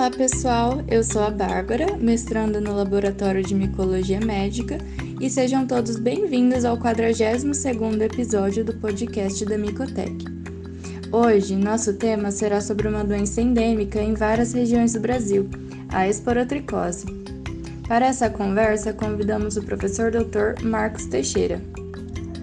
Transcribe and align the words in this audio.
Olá 0.00 0.10
pessoal, 0.10 0.82
eu 0.88 1.04
sou 1.04 1.20
a 1.20 1.30
Bárbara, 1.30 1.94
mestranda 1.98 2.58
no 2.58 2.74
Laboratório 2.74 3.42
de 3.42 3.54
Micologia 3.54 4.18
Médica, 4.18 4.78
e 5.20 5.28
sejam 5.28 5.66
todos 5.66 5.98
bem-vindos 5.98 6.64
ao 6.64 6.78
42º 6.78 8.00
episódio 8.00 8.64
do 8.64 8.72
podcast 8.76 9.44
da 9.44 9.58
Micotec. 9.58 10.24
Hoje, 11.12 11.54
nosso 11.54 11.92
tema 11.92 12.30
será 12.30 12.62
sobre 12.62 12.88
uma 12.88 13.04
doença 13.04 13.42
endêmica 13.42 14.00
em 14.00 14.14
várias 14.14 14.54
regiões 14.54 14.94
do 14.94 15.00
Brasil, 15.00 15.46
a 15.90 16.08
esporotricose. 16.08 17.04
Para 17.86 18.06
essa 18.06 18.30
conversa, 18.30 18.94
convidamos 18.94 19.58
o 19.58 19.62
professor 19.62 20.10
Dr. 20.10 20.64
Marcos 20.64 21.04
Teixeira. 21.04 21.60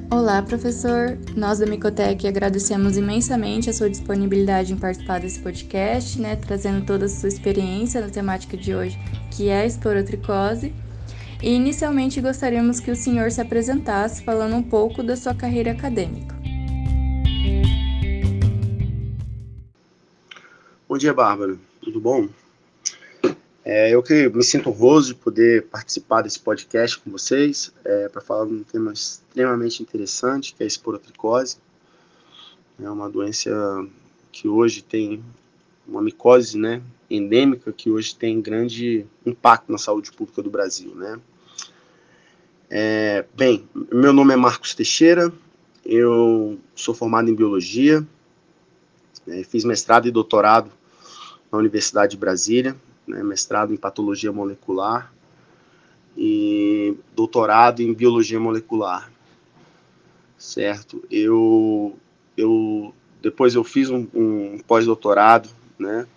Olá, 0.10 0.42
professor. 0.42 1.18
Nós 1.36 1.60
da 1.60 1.66
Micotec 1.66 2.26
agradecemos 2.26 2.96
imensamente 2.96 3.70
a 3.70 3.74
sua 3.74 3.90
disponibilidade 3.90 4.72
em 4.72 4.78
participar 4.78 5.20
desse 5.20 5.38
podcast, 5.42 6.18
né, 6.22 6.38
trazendo 6.38 6.86
toda 6.86 7.08
a 7.08 7.10
sua 7.10 7.28
experiência 7.28 8.00
na 8.00 8.08
temática 8.08 8.56
de 8.56 8.74
hoje, 8.74 8.98
que 9.30 9.50
é 9.50 9.64
a 9.64 9.66
esporotricose. 9.66 10.74
E 11.44 11.50
inicialmente 11.50 12.22
gostaríamos 12.22 12.80
que 12.80 12.90
o 12.90 12.96
senhor 12.96 13.30
se 13.32 13.42
apresentasse 13.42 14.24
falando 14.24 14.56
um 14.56 14.64
pouco 14.64 15.04
da 15.04 15.18
sua 15.18 15.36
carreira 15.36 15.72
acadêmica. 15.74 16.34
Bom 20.88 20.98
dia, 20.98 21.14
Bárbara. 21.14 21.58
Tudo 21.82 22.00
bom? 22.00 22.30
É, 23.70 23.94
eu 23.94 24.02
que 24.02 24.30
me 24.30 24.46
sinto 24.46 24.70
honroso 24.70 25.10
de 25.10 25.16
poder 25.16 25.66
participar 25.66 26.22
desse 26.22 26.40
podcast 26.40 26.98
com 27.00 27.12
vocês 27.12 27.74
é, 27.84 28.08
para 28.08 28.22
falar 28.22 28.46
de 28.46 28.54
um 28.54 28.64
tema 28.64 28.94
extremamente 28.94 29.84
interessante, 29.84 30.56
que 30.56 30.64
é 30.64 30.66
a 30.66 30.68
esporotricose. 30.68 31.58
É 32.82 32.90
uma 32.90 33.10
doença 33.10 33.52
que 34.32 34.48
hoje 34.48 34.82
tem 34.82 35.22
uma 35.86 36.02
micose 36.02 36.58
né, 36.58 36.82
endêmica 37.10 37.74
que 37.74 37.92
hoje 37.92 38.16
tem 38.16 38.40
grande 38.40 39.06
impacto 39.26 39.70
na 39.70 39.78
saúde 39.78 40.14
pública 40.14 40.42
do 40.42 40.50
Brasil. 40.50 40.96
Né? 40.96 41.20
É, 42.70 43.26
bem, 43.36 43.68
meu 43.92 44.14
nome 44.14 44.34
é 44.34 44.38
Marcos 44.38 44.74
Teixeira, 44.74 45.30
eu 45.86 46.58
sou 46.74 46.96
formado 46.96 47.30
em 47.30 47.36
Biologia, 47.36 48.02
né, 49.26 49.44
fiz 49.44 49.66
mestrado 49.66 50.08
e 50.08 50.12
doutorado 50.12 50.72
na 51.52 51.58
Universidade 51.58 52.12
de 52.12 52.18
Brasília, 52.18 52.74
né, 53.08 53.24
mestrado 53.24 53.74
em 53.74 53.78
patologia 53.78 54.32
molecular 54.32 55.12
e 56.16 56.98
doutorado 57.16 57.82
em 57.82 57.94
biologia 57.94 58.40
molecular, 58.40 59.12
certo? 60.38 61.04
Eu, 61.10 61.96
eu 62.36 62.94
depois 63.22 63.56
eu 63.56 63.64
fiz 63.64 63.90
um, 63.90 64.08
um 64.14 64.60
pós-doutorado, 64.68 65.50
né, 65.80 66.08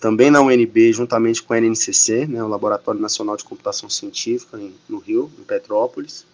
também 0.00 0.30
na 0.30 0.40
UNB, 0.40 0.92
juntamente 0.92 1.42
com 1.42 1.52
a 1.52 1.60
NNCC, 1.60 2.26
né, 2.26 2.42
o 2.42 2.48
Laboratório 2.48 3.00
Nacional 3.00 3.36
de 3.36 3.44
Computação 3.44 3.90
Científica, 3.90 4.58
em, 4.58 4.74
no 4.88 4.98
Rio, 4.98 5.30
em 5.38 5.44
Petrópolis. 5.44 6.26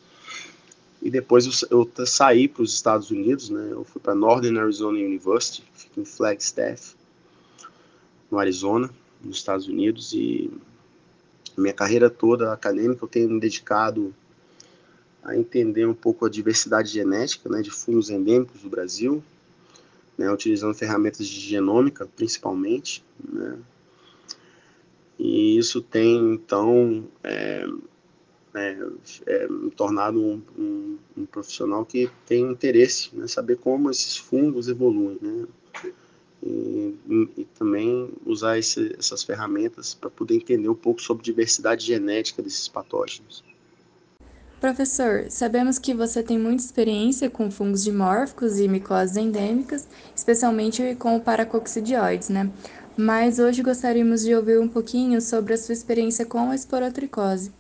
E 1.01 1.11
depois 1.11 1.47
eu, 1.71 1.89
eu 1.97 2.07
saí 2.07 2.47
para 2.47 2.63
os 2.63 2.73
Estados 2.73 3.11
Unidos, 3.11 3.51
né, 3.51 3.69
eu 3.73 3.85
fui 3.85 4.01
para 4.01 4.15
Northern 4.15 4.59
Arizona 4.59 4.99
University, 4.99 5.65
fica 5.75 6.01
em 6.01 6.05
Flagstaff, 6.05 6.95
no 8.31 8.39
Arizona 8.39 8.89
nos 9.25 9.37
Estados 9.37 9.67
Unidos 9.67 10.13
e 10.13 10.51
minha 11.57 11.73
carreira 11.73 12.09
toda 12.09 12.53
acadêmica 12.53 13.05
eu 13.05 13.09
tenho 13.09 13.31
me 13.31 13.41
dedicado 13.41 14.15
a 15.23 15.37
entender 15.37 15.87
um 15.87 15.95
pouco 15.95 16.27
a 16.27 16.31
diversidade 16.31 16.91
genética 16.91 17.49
né, 17.49 17.63
de 17.63 17.71
fungos 17.71 18.11
endêmicos 18.11 18.61
do 18.63 18.69
Brasil, 18.69 19.23
né, 20.19 20.31
utilizando 20.33 20.75
ferramentas 20.75 21.27
de 21.27 21.41
genômica 21.41 22.09
principalmente, 22.17 23.05
né, 23.23 23.57
e 25.19 25.57
isso 25.57 25.81
tem 25.81 26.35
então 26.35 27.07
é, 27.23 27.65
é, 28.55 28.79
é, 29.27 29.49
me 29.49 29.71
tornado 29.71 30.21
um, 30.21 30.43
um, 30.59 30.99
um, 31.17 31.27
profissional 31.27 31.85
que 31.87 32.11
tem 32.27 32.43
interesse 32.51 33.11
em 33.15 33.21
né, 33.21 33.27
saber 33.29 33.57
como 33.59 33.91
esses 33.91 34.17
fungos 34.17 34.69
evoluem, 34.69 35.19
né, 35.23 35.47
e, 36.45 37.47
também 37.59 38.11
usar 38.27 38.59
esse, 38.59 38.95
essas 38.99 39.23
ferramentas 39.23 39.95
para 39.95 40.11
poder 40.11 40.37
entender 40.37 40.69
um 40.69 40.75
pouco 40.75 41.01
sobre 41.01 41.23
diversidade 41.23 41.87
genética 41.87 42.43
desses 42.43 42.67
patógenos. 42.69 43.45
Professor, 44.61 45.27
sabemos 45.29 45.79
que 45.79 45.93
você 45.93 46.23
tem 46.23 46.39
muita 46.39 46.63
experiência 46.63 47.29
com 47.29 47.51
fungos 47.51 47.83
dimórficos 47.83 48.61
e 48.61 48.69
micoses 48.69 49.17
endêmicas, 49.17 49.89
especialmente 50.15 50.95
com 50.97 51.17
o 51.17 51.21
paracoccidioides, 51.21 52.29
né? 52.29 52.51
Mas 52.97 53.39
hoje 53.39 53.63
gostaríamos 53.63 54.23
de 54.23 54.35
ouvir 54.35 54.61
um 54.61 54.69
pouquinho 54.69 55.21
sobre 55.21 55.55
a 55.55 55.59
sua 55.59 55.73
experiência 55.73 56.25
com 56.25 56.51
a 56.51 56.55
esporotricose. 56.55 57.51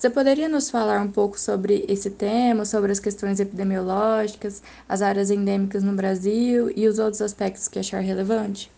Você 0.00 0.08
poderia 0.08 0.48
nos 0.48 0.70
falar 0.70 1.02
um 1.02 1.12
pouco 1.12 1.38
sobre 1.38 1.84
esse 1.86 2.08
tema, 2.08 2.64
sobre 2.64 2.90
as 2.90 2.98
questões 2.98 3.38
epidemiológicas, 3.38 4.62
as 4.88 5.02
áreas 5.02 5.30
endêmicas 5.30 5.82
no 5.82 5.92
Brasil 5.92 6.72
e 6.74 6.88
os 6.88 6.98
outros 6.98 7.20
aspectos 7.20 7.68
que 7.68 7.78
achar 7.78 8.00
relevante? 8.00 8.72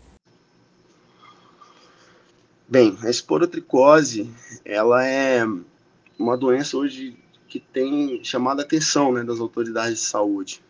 Bem, 2.66 2.98
a 3.04 3.08
esporotricose, 3.08 4.28
ela 4.64 5.06
é 5.06 5.44
uma 6.18 6.36
doença 6.36 6.76
hoje 6.76 7.16
que 7.46 7.60
tem 7.60 8.24
chamado 8.24 8.58
a 8.58 8.64
atenção 8.64 9.12
né, 9.12 9.22
das 9.22 9.38
autoridades 9.38 10.00
de 10.00 10.04
saúde, 10.04 10.60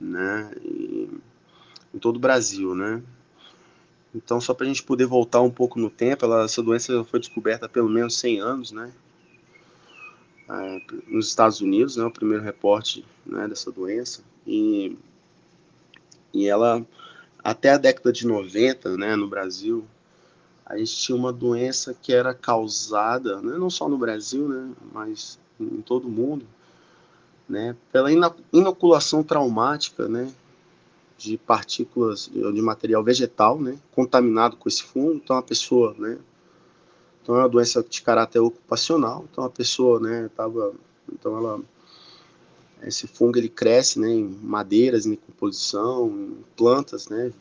né, 0.00 0.50
e, 0.64 1.10
em 1.94 1.98
todo 2.00 2.16
o 2.16 2.18
Brasil, 2.18 2.74
né. 2.74 3.00
Então, 4.12 4.40
só 4.40 4.52
para 4.52 4.64
a 4.64 4.68
gente 4.68 4.82
poder 4.82 5.06
voltar 5.06 5.42
um 5.42 5.50
pouco 5.50 5.78
no 5.78 5.88
tempo, 5.88 6.24
ela, 6.24 6.42
essa 6.42 6.60
doença 6.60 7.04
foi 7.04 7.20
descoberta 7.20 7.66
há 7.66 7.68
pelo 7.68 7.88
menos 7.88 8.18
100 8.18 8.40
anos, 8.40 8.72
né, 8.72 8.90
é, 10.52 10.82
nos 11.06 11.28
Estados 11.28 11.60
Unidos, 11.60 11.96
né, 11.96 12.04
o 12.04 12.10
primeiro 12.10 12.42
reporte 12.42 13.04
né, 13.24 13.48
dessa 13.48 13.70
doença, 13.70 14.22
e, 14.46 14.96
e 16.32 16.48
ela, 16.48 16.84
até 17.42 17.70
a 17.70 17.78
década 17.78 18.12
de 18.12 18.26
90, 18.26 18.96
né, 18.96 19.16
no 19.16 19.28
Brasil, 19.28 19.84
a 20.66 20.76
gente 20.76 20.96
tinha 20.96 21.16
uma 21.16 21.32
doença 21.32 21.94
que 22.00 22.12
era 22.12 22.34
causada, 22.34 23.40
né, 23.40 23.56
não 23.56 23.70
só 23.70 23.88
no 23.88 23.98
Brasil, 23.98 24.48
né, 24.48 24.72
mas 24.92 25.38
em 25.60 25.80
todo 25.80 26.06
o 26.06 26.10
mundo, 26.10 26.46
né, 27.48 27.76
pela 27.90 28.10
inoculação 28.52 29.22
traumática, 29.22 30.08
né, 30.08 30.32
de 31.18 31.38
partículas 31.38 32.28
de 32.32 32.62
material 32.62 33.02
vegetal, 33.04 33.60
né, 33.60 33.78
contaminado 33.92 34.56
com 34.56 34.68
esse 34.68 34.82
fungo. 34.82 35.14
Então 35.14 35.36
a 35.36 35.42
pessoa, 35.42 35.94
né, 35.96 36.18
então 37.22 37.36
é 37.36 37.38
uma 37.38 37.48
doença 37.48 37.82
de 37.88 38.02
caráter 38.02 38.40
ocupacional. 38.40 39.24
Então 39.30 39.44
a 39.44 39.50
pessoa, 39.50 40.00
né, 40.00 40.28
tava, 40.36 40.74
então 41.12 41.36
ela 41.36 41.60
esse 42.82 43.06
fungo 43.06 43.38
ele 43.38 43.48
cresce, 43.48 44.00
né, 44.00 44.08
em 44.08 44.24
madeiras, 44.42 45.06
em 45.06 45.14
composição, 45.14 46.08
em 46.08 46.44
plantas, 46.56 47.08
né. 47.08 47.32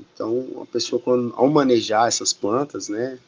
Então 0.00 0.62
a 0.62 0.66
pessoa 0.66 1.00
quando 1.00 1.32
ao 1.36 1.48
manejar 1.48 2.08
essas 2.08 2.32
plantas, 2.32 2.88
né, 2.88 3.18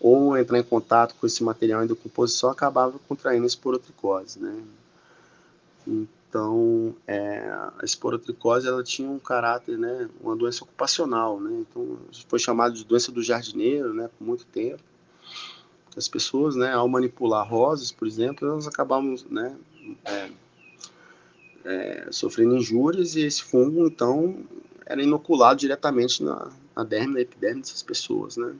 ou 0.00 0.36
entrar 0.36 0.58
em 0.58 0.64
contato 0.64 1.14
com 1.14 1.26
esse 1.26 1.42
material 1.42 1.84
em 1.84 1.86
decomposição 1.86 2.50
acabava 2.50 2.98
contraindo 3.08 3.46
esporotricose, 3.46 4.40
né. 4.40 4.62
Então, 5.86 6.08
é, 7.06 7.38
a 7.48 7.84
esporotricose 7.84 8.66
ela 8.66 8.82
tinha 8.82 9.08
um 9.08 9.18
caráter, 9.18 9.78
né, 9.78 10.08
uma 10.20 10.34
doença 10.34 10.64
ocupacional, 10.64 11.40
né, 11.40 11.60
então 11.60 11.98
foi 12.28 12.38
chamado 12.38 12.74
de 12.74 12.84
doença 12.84 13.12
do 13.12 13.22
jardineiro, 13.22 13.94
né, 13.94 14.10
por 14.18 14.24
muito 14.24 14.44
tempo. 14.46 14.82
As 15.96 16.08
pessoas, 16.08 16.56
né, 16.56 16.72
ao 16.72 16.88
manipular 16.88 17.48
rosas, 17.48 17.92
por 17.92 18.08
exemplo, 18.08 18.48
elas 18.48 18.66
acabavam, 18.66 19.14
né, 19.30 19.56
é, 20.04 20.30
é, 21.64 22.08
sofrendo 22.10 22.56
injúrias 22.56 23.14
e 23.14 23.20
esse 23.20 23.42
fungo, 23.42 23.86
então, 23.86 24.44
era 24.84 25.02
inoculado 25.02 25.60
diretamente 25.60 26.22
na, 26.22 26.50
na 26.74 26.82
derme, 26.82 27.14
na 27.14 27.20
epiderme 27.20 27.60
dessas 27.60 27.82
pessoas, 27.82 28.36
né. 28.36 28.54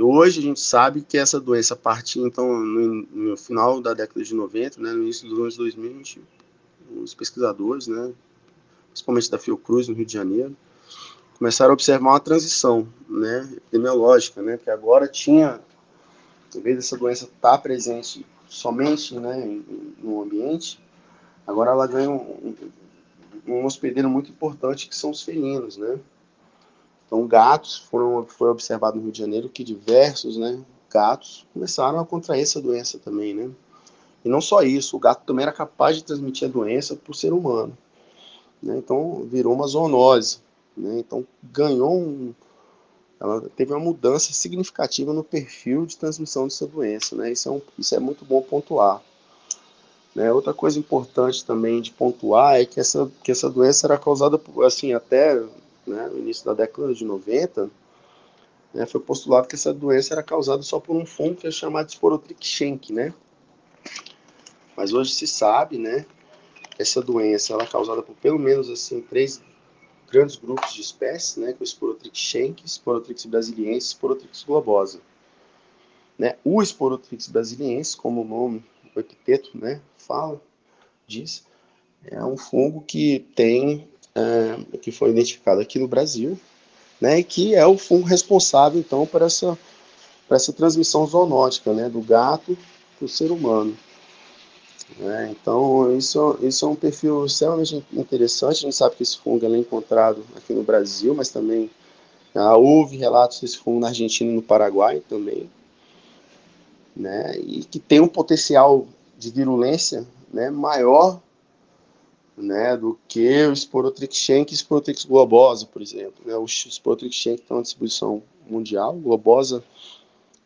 E, 0.00 0.02
hoje 0.02 0.40
a 0.40 0.42
gente 0.42 0.60
sabe 0.60 1.02
que 1.02 1.18
essa 1.18 1.38
doença, 1.38 1.74
a 1.74 1.76
partir 1.76 2.20
então 2.20 2.58
no, 2.58 3.06
no 3.12 3.36
final 3.36 3.82
da 3.82 3.92
década 3.92 4.24
de 4.24 4.34
90, 4.34 4.80
né, 4.80 4.92
no 4.92 5.02
início 5.02 5.28
dos 5.28 5.38
anos 5.38 5.56
2000, 5.58 5.92
gente, 5.92 6.22
os 7.02 7.12
pesquisadores, 7.12 7.86
né, 7.86 8.10
principalmente 8.88 9.30
da 9.30 9.38
Fiocruz 9.38 9.88
no 9.88 9.94
Rio 9.94 10.06
de 10.06 10.14
Janeiro, 10.14 10.56
começaram 11.36 11.72
a 11.72 11.74
observar 11.74 12.12
uma 12.12 12.18
transição, 12.20 12.88
né, 13.06 13.46
epidemiológica, 13.58 14.40
né, 14.40 14.56
que 14.56 14.70
agora 14.70 15.06
tinha, 15.06 15.60
em 16.56 16.60
vez 16.62 16.76
dessa 16.76 16.96
doença 16.96 17.26
estar 17.26 17.58
presente 17.58 18.24
somente, 18.48 19.14
né, 19.18 19.60
no 19.98 20.22
ambiente, 20.22 20.80
agora 21.46 21.72
ela 21.72 21.86
ganha 21.86 22.10
um, 22.10 22.54
um 23.46 23.66
hospedeiro 23.66 24.08
muito 24.08 24.30
importante 24.30 24.88
que 24.88 24.96
são 24.96 25.10
os 25.10 25.20
felinos, 25.20 25.76
né, 25.76 26.00
então, 27.10 27.26
gatos 27.26 27.76
foram 27.90 28.24
foi 28.24 28.48
observado 28.50 28.96
no 28.96 29.02
Rio 29.02 29.10
de 29.10 29.18
Janeiro 29.18 29.48
que 29.48 29.64
diversos, 29.64 30.36
né, 30.36 30.62
gatos 30.88 31.44
começaram 31.52 31.98
a 31.98 32.06
contrair 32.06 32.44
essa 32.44 32.60
doença 32.60 33.00
também, 33.00 33.34
né? 33.34 33.50
E 34.24 34.28
não 34.28 34.40
só 34.40 34.62
isso, 34.62 34.96
o 34.96 35.00
gato 35.00 35.24
também 35.26 35.42
era 35.42 35.50
capaz 35.50 35.96
de 35.96 36.04
transmitir 36.04 36.46
a 36.46 36.50
doença 36.52 36.94
para 36.94 37.10
o 37.10 37.14
ser 37.14 37.32
humano, 37.32 37.76
né? 38.62 38.78
Então, 38.78 39.26
virou 39.28 39.52
uma 39.52 39.66
zoonose, 39.66 40.38
Né? 40.76 41.00
Então, 41.00 41.26
ganhou 41.42 41.92
um, 41.92 42.32
ela 43.18 43.42
teve 43.56 43.72
uma 43.72 43.80
mudança 43.80 44.32
significativa 44.32 45.12
no 45.12 45.24
perfil 45.24 45.86
de 45.86 45.96
transmissão 45.96 46.44
dessa 46.44 46.66
doença. 46.66 47.16
Né? 47.16 47.32
Isso, 47.32 47.48
é 47.48 47.52
um, 47.52 47.60
isso 47.76 47.94
é 47.94 47.98
muito 47.98 48.24
bom 48.24 48.40
pontuar. 48.40 49.02
Né? 50.14 50.32
Outra 50.32 50.54
coisa 50.54 50.78
importante 50.78 51.44
também 51.44 51.82
de 51.82 51.90
pontuar 51.90 52.60
é 52.60 52.64
que 52.64 52.78
essa, 52.78 53.10
que 53.22 53.32
essa 53.32 53.50
doença 53.50 53.86
era 53.86 53.98
causada, 53.98 54.38
por, 54.38 54.64
assim, 54.64 54.94
até 54.94 55.42
né, 55.86 56.08
no 56.08 56.18
início 56.18 56.44
da 56.44 56.54
década 56.54 56.94
de 56.94 57.04
90, 57.04 57.70
né, 58.72 58.86
foi 58.86 59.00
postulado 59.00 59.48
que 59.48 59.54
essa 59.54 59.72
doença 59.72 60.14
era 60.14 60.22
causada 60.22 60.62
só 60.62 60.78
por 60.78 60.96
um 60.96 61.04
fungo 61.04 61.36
que 61.36 61.46
é 61.46 61.50
chamado 61.50 61.92
schenck, 62.40 62.92
né? 62.92 63.12
Mas 64.76 64.92
hoje 64.92 65.12
se 65.12 65.26
sabe, 65.26 65.78
né, 65.78 66.06
que 66.76 66.82
essa 66.82 67.02
doença 67.02 67.52
ela 67.52 67.64
é 67.64 67.66
causada 67.66 68.02
por 68.02 68.14
pelo 68.16 68.38
menos 68.38 68.70
assim 68.70 69.00
três 69.00 69.42
grandes 70.10 70.36
grupos 70.36 70.72
de 70.72 70.80
espécies, 70.80 71.36
né, 71.36 71.52
que 71.52 71.62
é 71.62 71.64
o 71.64 71.66
Sporotrix 71.66 72.18
schenck, 72.18 72.68
Sporotrix 72.68 73.24
brasiliense 73.26 73.86
e 73.86 73.90
Sporotrix 73.90 74.42
globosa. 74.42 75.00
Né, 76.18 76.36
o 76.44 76.62
Sporotrix 76.62 77.28
brasiliense, 77.28 77.96
como 77.96 78.22
o 78.22 78.24
nome, 78.24 78.64
o 78.94 79.00
epiteto, 79.00 79.56
né, 79.56 79.80
fala, 79.96 80.40
diz, 81.06 81.44
é 82.04 82.22
um 82.24 82.36
fungo 82.36 82.82
que 82.82 83.20
tem, 83.34 83.88
é, 84.14 84.78
que 84.78 84.90
foi 84.90 85.10
identificado 85.10 85.60
aqui 85.60 85.78
no 85.78 85.88
Brasil, 85.88 86.38
né, 87.00 87.22
que 87.22 87.54
é 87.54 87.66
o 87.66 87.78
fungo 87.78 88.06
responsável, 88.06 88.78
então, 88.78 89.06
por 89.06 89.22
essa, 89.22 89.58
por 90.28 90.34
essa 90.34 90.52
transmissão 90.52 91.06
zoonótica, 91.06 91.72
né, 91.72 91.88
do 91.88 92.00
gato 92.00 92.56
para 92.98 93.06
o 93.06 93.08
ser 93.08 93.30
humano. 93.30 93.76
Né, 94.98 95.30
então, 95.30 95.96
isso, 95.96 96.38
isso 96.42 96.64
é 96.64 96.68
um 96.68 96.74
perfil 96.74 97.24
extremamente 97.24 97.84
interessante, 97.92 98.58
a 98.58 98.60
gente 98.62 98.76
sabe 98.76 98.96
que 98.96 99.02
esse 99.02 99.16
fungo 99.16 99.46
é 99.46 99.58
encontrado 99.58 100.24
aqui 100.36 100.52
no 100.52 100.62
Brasil, 100.62 101.14
mas 101.14 101.28
também 101.28 101.70
houve 102.34 102.96
relatos 102.96 103.40
desse 103.40 103.58
fungo 103.58 103.80
na 103.80 103.88
Argentina 103.88 104.30
e 104.30 104.34
no 104.34 104.42
Paraguai 104.42 105.02
também, 105.08 105.48
né, 106.94 107.36
e 107.38 107.64
que 107.64 107.78
tem 107.78 108.00
um 108.00 108.08
potencial 108.08 108.86
de 109.18 109.30
virulência 109.30 110.06
né, 110.32 110.50
maior 110.50 111.20
né, 112.42 112.76
do 112.76 112.98
que 113.06 113.46
o 113.46 113.54
Sporotrix 113.54 114.16
schenck 114.16 114.52
e 114.52 114.56
Sporotrix 114.56 115.04
globosa, 115.04 115.66
por 115.66 115.82
exemplo. 115.82 116.24
Né? 116.24 116.36
O 116.36 116.46
Sporotrix 116.46 117.14
schenck 117.14 117.42
tem 117.42 117.56
uma 117.56 117.62
distribuição 117.62 118.22
mundial, 118.48 118.94
globosa 118.94 119.64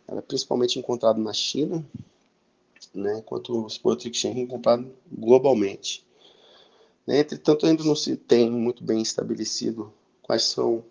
ela 0.06 0.18
é 0.18 0.22
principalmente 0.22 0.78
encontrado 0.78 1.20
na 1.20 1.32
China, 1.32 1.84
né, 2.94 3.18
enquanto 3.18 3.64
o 3.64 3.68
Sporotrix 3.68 4.18
schenck 4.18 4.38
é 4.38 4.42
encontrado 4.42 4.86
globalmente. 5.10 6.04
Né, 7.06 7.20
entretanto, 7.20 7.66
ainda 7.66 7.82
não 7.84 7.96
se 7.96 8.16
tem 8.16 8.50
muito 8.50 8.84
bem 8.84 9.00
estabelecido 9.00 9.92
quais 10.22 10.44
são 10.44 10.84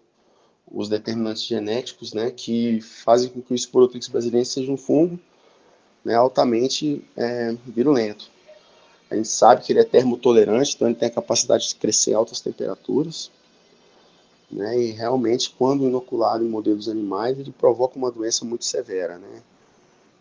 os 0.69 0.89
determinantes 0.89 1.43
genéticos 1.43 2.13
né, 2.13 2.31
que 2.31 2.81
fazem 2.81 3.29
com 3.29 3.41
que 3.41 3.53
o 3.53 3.57
Sporotrix 3.57 4.07
brasileiro 4.07 4.45
seja 4.45 4.71
um 4.71 4.77
fungo 4.77 5.19
né, 6.03 6.15
altamente 6.15 7.03
é, 7.15 7.55
virulento. 7.65 8.29
A 9.13 9.15
gente 9.15 9.29
sabe 9.29 9.61
que 9.61 9.71
ele 9.71 9.79
é 9.79 9.83
termotolerante, 9.83 10.73
então 10.73 10.87
ele 10.87 10.97
tem 10.97 11.07
a 11.07 11.11
capacidade 11.11 11.67
de 11.67 11.75
crescer 11.75 12.11
em 12.11 12.13
altas 12.15 12.39
temperaturas. 12.39 13.29
Né, 14.51 14.85
e 14.85 14.91
realmente, 14.91 15.53
quando 15.55 15.85
inoculado 15.85 16.43
em 16.43 16.49
modelos 16.49 16.89
animais, 16.89 17.37
ele 17.37 17.51
provoca 17.51 17.95
uma 17.95 18.09
doença 18.09 18.43
muito 18.43 18.65
severa. 18.65 19.19
Né? 19.19 19.43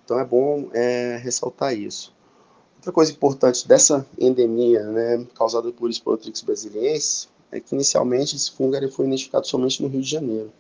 Então 0.05 0.21
é 0.21 0.25
bom 0.27 0.69
é, 0.75 1.19
ressaltar 1.23 1.75
isso. 1.75 2.13
Outra 2.77 2.93
coisa 2.93 3.11
importante 3.13 3.67
dessa 3.67 4.07
endemia 4.19 4.83
né, 4.83 5.27
causada 5.35 5.73
por 5.73 5.91
Sporotrix 5.91 6.43
brasiliensis 6.43 7.29
é 7.51 7.61
que 7.61 7.75
inicialmente 7.75 8.37
esse 8.37 8.51
fungo 8.51 8.77
foi 8.91 9.07
identificado 9.07 9.47
somente 9.47 9.83
no 9.83 9.89
Rio 9.89 10.03
de 10.03 10.11
Janeiro. 10.11 10.53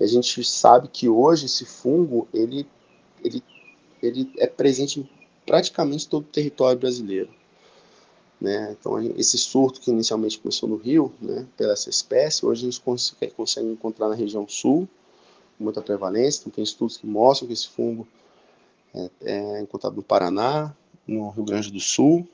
E 0.00 0.02
a 0.02 0.08
gente 0.08 0.42
sabe 0.42 0.88
que 0.88 1.08
hoje 1.08 1.46
esse 1.46 1.64
fungo 1.64 2.26
ele, 2.34 2.66
ele, 3.22 3.44
ele 4.02 4.32
é 4.38 4.48
presente 4.48 4.98
em 4.98 5.21
praticamente 5.46 6.08
todo 6.08 6.24
o 6.24 6.28
território 6.28 6.78
brasileiro. 6.78 7.30
Né? 8.40 8.76
Então, 8.78 9.00
esse 9.16 9.38
surto 9.38 9.80
que 9.80 9.90
inicialmente 9.90 10.38
começou 10.38 10.68
no 10.68 10.76
Rio, 10.76 11.12
né, 11.20 11.46
pela 11.56 11.72
essa 11.72 11.88
espécie, 11.88 12.44
hoje 12.44 12.62
a 12.62 12.70
gente 12.70 12.80
consegue, 12.80 13.32
consegue 13.32 13.68
encontrar 13.68 14.08
na 14.08 14.16
região 14.16 14.48
sul, 14.48 14.88
com 15.56 15.64
muita 15.64 15.80
prevalência. 15.80 16.40
Então, 16.40 16.52
tem 16.52 16.64
estudos 16.64 16.96
que 16.96 17.06
mostram 17.06 17.46
que 17.46 17.52
esse 17.52 17.68
fungo 17.68 18.06
é, 18.92 19.10
é 19.22 19.60
encontrado 19.60 19.94
no 19.94 20.02
Paraná, 20.02 20.74
no 21.06 21.30
Rio 21.30 21.44
Grande 21.44 21.70
do 21.70 21.78
Sul. 21.78 22.26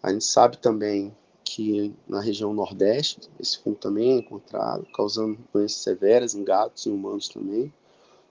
A 0.00 0.12
gente 0.12 0.24
sabe 0.24 0.56
também 0.58 1.12
que 1.42 1.92
na 2.06 2.20
região 2.20 2.54
nordeste 2.54 3.20
esse 3.40 3.58
fungo 3.58 3.76
também 3.76 4.12
é 4.12 4.18
encontrado, 4.18 4.86
causando 4.94 5.36
doenças 5.52 5.82
severas 5.82 6.34
em 6.34 6.44
gatos 6.44 6.86
e 6.86 6.90
humanos 6.90 7.28
também. 7.28 7.72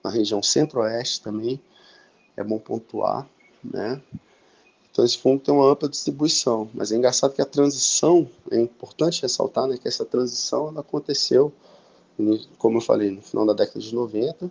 Na 0.02 0.08
região 0.08 0.42
centro-oeste 0.42 1.20
também 1.20 1.60
é 2.34 2.42
bom 2.42 2.58
pontuar 2.58 3.28
né? 3.62 4.00
Então 4.90 5.04
esse 5.04 5.16
fungo 5.16 5.40
tem 5.40 5.54
uma 5.54 5.70
ampla 5.70 5.88
distribuição, 5.88 6.68
mas 6.74 6.90
é 6.90 6.96
engraçado 6.96 7.32
que 7.32 7.40
a 7.40 7.46
transição, 7.46 8.28
é 8.50 8.60
importante 8.60 9.22
ressaltar, 9.22 9.66
né, 9.66 9.78
que 9.78 9.86
essa 9.86 10.04
transição 10.04 10.68
ela 10.68 10.80
aconteceu, 10.80 11.52
como 12.58 12.78
eu 12.78 12.80
falei, 12.80 13.10
no 13.10 13.22
final 13.22 13.46
da 13.46 13.52
década 13.52 13.78
de 13.78 13.94
90, 13.94 14.50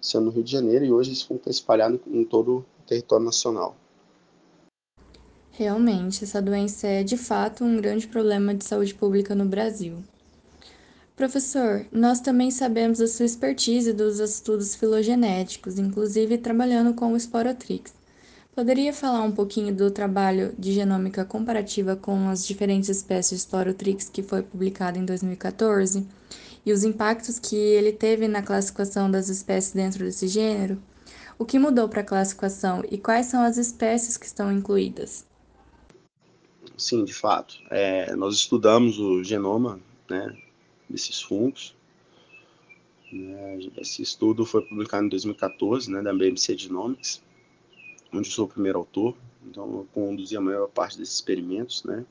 sendo 0.00 0.24
no 0.24 0.30
Rio 0.30 0.42
de 0.42 0.50
Janeiro, 0.50 0.84
e 0.84 0.92
hoje 0.92 1.12
esse 1.12 1.24
fungo 1.24 1.38
está 1.38 1.50
espalhado 1.50 2.00
em 2.06 2.24
todo 2.24 2.58
o 2.58 2.64
território 2.86 3.24
nacional. 3.24 3.76
Realmente, 5.52 6.24
essa 6.24 6.42
doença 6.42 6.86
é 6.86 7.02
de 7.02 7.16
fato 7.16 7.64
um 7.64 7.76
grande 7.76 8.06
problema 8.08 8.54
de 8.54 8.64
saúde 8.64 8.94
pública 8.94 9.34
no 9.34 9.46
Brasil. 9.46 10.02
Professor, 11.14 11.86
nós 11.90 12.20
também 12.20 12.50
sabemos 12.50 12.98
da 12.98 13.06
sua 13.06 13.24
expertise 13.24 13.92
dos 13.92 14.18
estudos 14.18 14.74
filogenéticos, 14.74 15.78
inclusive 15.78 16.36
trabalhando 16.36 16.92
com 16.92 17.12
o 17.12 17.16
Sporotrix. 17.16 17.94
Poderia 18.56 18.90
falar 18.90 19.20
um 19.20 19.32
pouquinho 19.32 19.76
do 19.76 19.90
trabalho 19.90 20.54
de 20.58 20.72
genômica 20.72 21.26
comparativa 21.26 21.94
com 21.94 22.30
as 22.30 22.46
diferentes 22.46 22.88
espécies 22.88 23.40
de 23.40 23.42
Sporotrix 23.42 24.08
que 24.08 24.22
foi 24.22 24.42
publicado 24.42 24.98
em 24.98 25.04
2014 25.04 26.08
e 26.64 26.72
os 26.72 26.82
impactos 26.82 27.38
que 27.38 27.54
ele 27.54 27.92
teve 27.92 28.26
na 28.26 28.42
classificação 28.42 29.10
das 29.10 29.28
espécies 29.28 29.74
dentro 29.74 30.06
desse 30.06 30.26
gênero? 30.26 30.82
O 31.38 31.44
que 31.44 31.58
mudou 31.58 31.86
para 31.86 32.00
a 32.00 32.04
classificação 32.04 32.82
e 32.90 32.96
quais 32.96 33.26
são 33.26 33.42
as 33.42 33.58
espécies 33.58 34.16
que 34.16 34.24
estão 34.24 34.50
incluídas? 34.50 35.26
Sim, 36.78 37.04
de 37.04 37.12
fato. 37.12 37.58
É, 37.68 38.16
nós 38.16 38.36
estudamos 38.36 38.98
o 38.98 39.22
genoma 39.22 39.78
né, 40.08 40.34
desses 40.88 41.20
fungos. 41.20 41.76
Né, 43.12 43.58
esse 43.76 44.00
estudo 44.00 44.46
foi 44.46 44.62
publicado 44.62 45.04
em 45.04 45.10
2014, 45.10 45.90
né, 45.90 46.00
da 46.00 46.14
BMC 46.14 46.56
Genomics 46.56 47.25
onde 48.16 48.30
sou 48.30 48.46
o 48.46 48.48
primeiro 48.48 48.78
autor, 48.78 49.14
então 49.46 49.64
eu 49.64 49.86
conduzi 49.92 50.36
a 50.36 50.40
maior 50.40 50.68
parte 50.68 50.98
desses 50.98 51.14
experimentos, 51.14 51.84
né? 51.84 52.04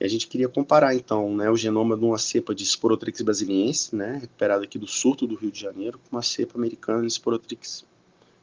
E 0.00 0.04
a 0.04 0.08
gente 0.08 0.26
queria 0.26 0.48
comparar, 0.48 0.94
então, 0.94 1.34
né, 1.36 1.48
o 1.48 1.56
genoma 1.56 1.96
de 1.96 2.04
uma 2.04 2.18
cepa 2.18 2.54
de 2.54 2.64
Sporotrix 2.64 3.22
brasiliense, 3.22 3.94
né, 3.94 4.18
recuperada 4.20 4.64
aqui 4.64 4.78
do 4.78 4.86
surto 4.86 5.26
do 5.26 5.36
Rio 5.36 5.50
de 5.50 5.60
Janeiro, 5.60 5.98
com 5.98 6.16
uma 6.16 6.22
cepa 6.22 6.58
americana 6.58 7.02
de 7.02 7.12
Sporotrix 7.12 7.84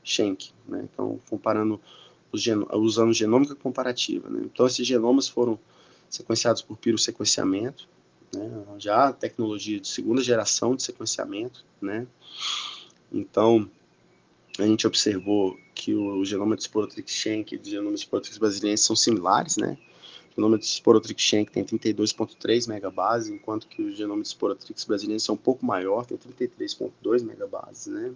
schenck, 0.03 0.51
né? 0.67 0.87
Então, 0.91 1.19
comparando, 1.29 1.79
os 2.31 2.43
usando 2.73 3.13
genômica 3.13 3.53
comparativa, 3.53 4.29
né? 4.29 4.41
Então, 4.45 4.65
esses 4.65 4.87
genomas 4.87 5.27
foram 5.27 5.59
sequenciados 6.09 6.61
por 6.61 6.77
pirossequenciamento, 6.77 7.87
né, 8.33 8.49
já 8.77 9.11
tecnologia 9.11 9.79
de 9.79 9.87
segunda 9.87 10.21
geração 10.21 10.75
de 10.75 10.83
sequenciamento, 10.83 11.65
né? 11.81 12.07
Então, 13.11 13.69
a 14.59 14.65
gente 14.65 14.85
observou 14.85 15.57
que 15.73 15.93
o 15.93 16.23
genoma 16.25 16.55
de 16.55 16.63
Sporotrix 16.63 17.11
schenck 17.11 17.55
e 17.55 17.57
o 17.57 17.63
genoma 17.63 17.93
de 17.93 18.01
Sporotrix 18.01 18.37
brasiliense 18.37 18.83
são 18.83 18.95
similares, 18.95 19.57
né? 19.57 19.77
O 20.31 20.35
genoma 20.35 20.57
de 20.57 20.65
Sporotrix 20.65 21.21
schenck 21.21 21.51
tem 21.51 21.63
32.3 21.63 22.67
megabases, 22.67 23.29
enquanto 23.29 23.67
que 23.67 23.81
o 23.81 23.91
genoma 23.91 24.21
de 24.21 24.27
Sporotrix 24.27 24.83
brasiliense 24.83 25.29
é 25.29 25.33
um 25.33 25.37
pouco 25.37 25.65
maior, 25.65 26.05
tem 26.05 26.17
33.2 26.17 27.23
megabases, 27.23 27.87
né? 27.87 28.11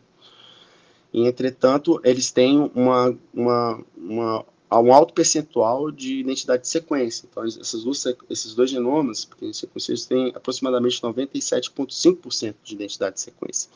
E, 1.14 1.26
entretanto, 1.26 2.02
eles 2.04 2.30
têm 2.32 2.70
uma, 2.76 3.18
uma, 3.34 3.86
uma, 3.96 4.46
um 4.72 4.94
alto 4.94 5.14
percentual 5.14 5.90
de 5.90 6.20
identidade 6.20 6.64
de 6.64 6.68
sequência. 6.68 7.26
Então, 7.32 7.44
duas, 7.84 8.06
esses 8.30 8.54
dois 8.54 8.70
genomas, 8.70 9.24
porque 9.24 9.54
sequências 9.54 10.06
têm 10.06 10.34
aproximadamente 10.36 11.02
97,5% 11.02 12.56
de 12.62 12.74
identidade 12.74 13.16
de 13.16 13.22
sequência 13.22 13.70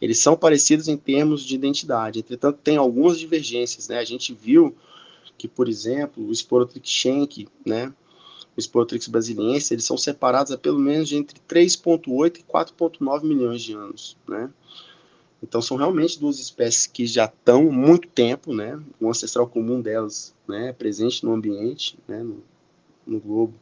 eles 0.00 0.18
são 0.18 0.36
parecidos 0.36 0.88
em 0.88 0.96
termos 0.96 1.42
de 1.42 1.54
identidade, 1.54 2.20
entretanto 2.20 2.60
tem 2.62 2.76
algumas 2.76 3.18
divergências, 3.18 3.88
né? 3.88 3.98
A 3.98 4.04
gente 4.04 4.32
viu 4.32 4.74
que, 5.36 5.48
por 5.48 5.68
exemplo, 5.68 6.26
o 6.26 6.34
Sporotrix 6.34 6.88
schenck, 6.88 7.48
né, 7.64 7.92
o 8.56 8.60
Sporotrix 8.60 9.06
brasiliense, 9.06 9.72
eles 9.72 9.84
são 9.84 9.96
separados 9.96 10.50
a 10.50 10.58
pelo 10.58 10.78
menos 10.78 11.08
de 11.08 11.16
entre 11.16 11.38
3.8 11.48 12.38
e 12.38 12.42
4.9 12.42 13.24
milhões 13.24 13.62
de 13.62 13.72
anos, 13.72 14.16
né? 14.28 14.50
Então 15.40 15.62
são 15.62 15.76
realmente 15.76 16.18
duas 16.18 16.40
espécies 16.40 16.86
que 16.86 17.06
já 17.06 17.26
estão 17.26 17.70
muito 17.70 18.08
tempo, 18.08 18.52
né? 18.52 18.80
O 19.00 19.08
ancestral 19.08 19.46
comum 19.46 19.80
delas, 19.80 20.34
né, 20.48 20.72
presente 20.72 21.24
no 21.24 21.32
ambiente, 21.32 21.96
né, 22.08 22.22
no, 22.22 22.42
no 23.06 23.20
globo 23.20 23.54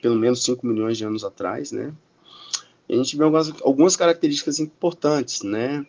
pelo 0.00 0.16
menos 0.16 0.42
5 0.42 0.66
milhões 0.66 0.96
de 0.96 1.04
anos 1.04 1.24
atrás, 1.24 1.72
né? 1.72 1.92
A 2.90 2.96
gente 2.96 3.16
vê 3.16 3.22
algumas, 3.22 3.52
algumas 3.62 3.96
características 3.96 4.58
importantes, 4.58 5.42
né? 5.42 5.86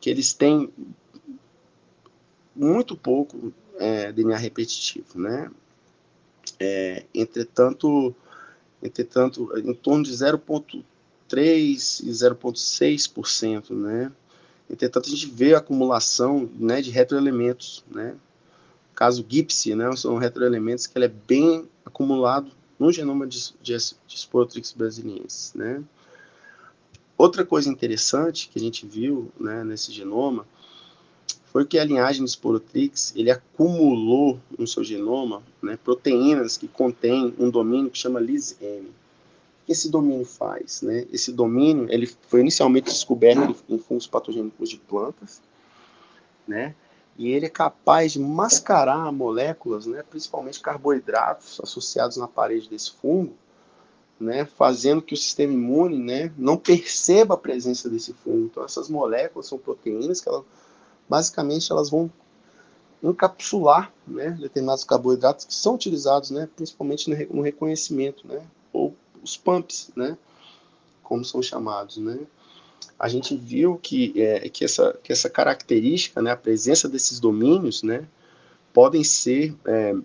Que 0.00 0.10
eles 0.10 0.32
têm 0.32 0.70
muito 2.54 2.94
pouco 2.94 3.52
é, 3.78 4.12
DNA 4.12 4.36
repetitivo, 4.36 5.18
né? 5.18 5.50
É, 6.58 7.04
entretanto, 7.14 8.14
entretanto, 8.82 9.50
em 9.56 9.72
torno 9.72 10.04
de 10.04 10.12
0,3 10.12 10.82
e 11.32 12.10
0,6%, 12.10 13.70
né? 13.70 14.12
Entretanto, 14.68 15.08
a 15.08 15.10
gente 15.10 15.26
vê 15.26 15.54
a 15.54 15.58
acumulação 15.58 16.48
né, 16.54 16.82
de 16.82 16.90
retroelementos, 16.90 17.82
né? 17.90 18.14
O 18.92 18.94
caso 18.94 19.24
GIPSy, 19.26 19.74
né, 19.74 19.96
são 19.96 20.18
retroelementos 20.18 20.86
que 20.86 20.98
ele 20.98 21.06
é 21.06 21.12
bem 21.26 21.66
acumulado 21.84 22.52
no 22.78 22.92
genoma 22.92 23.26
de, 23.26 23.54
de, 23.62 23.76
de 24.06 24.18
Sporotrix 24.18 24.72
brasiliensis, 24.72 25.54
né? 25.54 25.82
Outra 27.20 27.44
coisa 27.44 27.68
interessante 27.68 28.48
que 28.48 28.58
a 28.58 28.62
gente 28.62 28.86
viu 28.86 29.30
né, 29.38 29.62
nesse 29.62 29.92
genoma 29.92 30.46
foi 31.52 31.66
que 31.66 31.78
a 31.78 31.84
linhagem 31.84 32.24
de 32.24 32.30
Sporotrix 32.30 33.12
ele 33.14 33.30
acumulou 33.30 34.40
no 34.58 34.66
seu 34.66 34.82
genoma 34.82 35.42
né, 35.62 35.78
proteínas 35.84 36.56
que 36.56 36.66
contêm 36.66 37.34
um 37.38 37.50
domínio 37.50 37.90
que 37.90 37.98
chama 37.98 38.18
LysM. 38.20 38.86
O 38.86 39.66
que 39.66 39.72
esse 39.72 39.90
domínio 39.90 40.24
faz? 40.24 40.80
Né? 40.80 41.06
Esse 41.12 41.30
domínio 41.30 41.86
ele 41.90 42.06
foi 42.06 42.40
inicialmente 42.40 42.90
descoberto 42.90 43.54
em 43.68 43.78
fungos 43.78 44.06
patogênicos 44.06 44.70
de 44.70 44.78
plantas, 44.78 45.42
né? 46.48 46.74
e 47.18 47.28
ele 47.28 47.44
é 47.44 47.50
capaz 47.50 48.12
de 48.12 48.18
mascarar 48.18 49.12
moléculas, 49.12 49.84
né, 49.84 50.02
principalmente 50.08 50.58
carboidratos 50.58 51.60
associados 51.62 52.16
na 52.16 52.26
parede 52.26 52.70
desse 52.70 52.92
fungo, 52.92 53.36
né, 54.20 54.44
fazendo 54.44 55.00
que 55.00 55.14
o 55.14 55.16
sistema 55.16 55.54
imune 55.54 55.98
né, 55.98 56.32
não 56.36 56.56
perceba 56.56 57.34
a 57.34 57.38
presença 57.38 57.88
desse 57.88 58.12
fungo. 58.12 58.46
Então, 58.46 58.64
essas 58.64 58.90
moléculas 58.90 59.46
são 59.46 59.58
proteínas 59.58 60.20
que 60.20 60.28
elas 60.28 60.44
basicamente 61.08 61.72
elas 61.72 61.90
vão 61.90 62.08
encapsular 63.02 63.92
né, 64.06 64.30
determinados 64.38 64.84
carboidratos 64.84 65.46
que 65.46 65.54
são 65.54 65.74
utilizados 65.74 66.30
né, 66.30 66.48
principalmente 66.54 67.10
no 67.32 67.42
reconhecimento, 67.42 68.28
né, 68.28 68.42
ou 68.72 68.94
os 69.22 69.36
pumps, 69.36 69.90
né, 69.96 70.16
como 71.02 71.24
são 71.24 71.42
chamados. 71.42 71.96
Né. 71.96 72.20
A 72.98 73.08
gente 73.08 73.34
viu 73.34 73.76
que, 73.82 74.12
é, 74.22 74.48
que, 74.48 74.64
essa, 74.64 74.96
que 75.02 75.12
essa 75.12 75.28
característica, 75.28 76.22
né, 76.22 76.30
a 76.30 76.36
presença 76.36 76.88
desses 76.88 77.18
domínios, 77.18 77.82
né, 77.82 78.06
podem 78.72 79.02
ser, 79.02 79.56
é, 79.64 79.96